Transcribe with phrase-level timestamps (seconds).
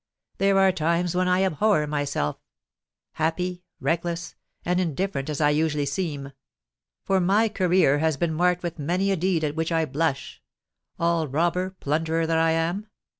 [0.39, 4.33] There are times when I abhor myself—happy, reckless,
[4.65, 6.33] and indifferent as I usually seem;—for
[7.19, 12.25] my career has been marked with many a deed at which I blush—all robber, plunderer
[12.25, 12.87] that I am!